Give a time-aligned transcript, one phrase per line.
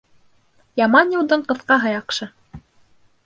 [0.81, 2.31] Яман юлдың ҡыҫҡаһы яҡшы.